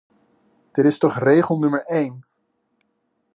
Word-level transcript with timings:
Dit 0.71 0.85
is 0.85 0.97
toch 0.97 1.15
regel 1.17 1.59
nummer 1.59 1.81
een! 1.85 2.23